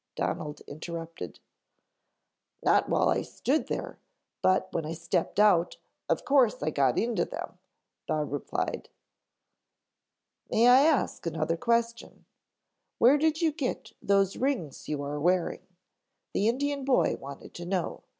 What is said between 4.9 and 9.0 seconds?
stepped out of course I got into them," Bob replied.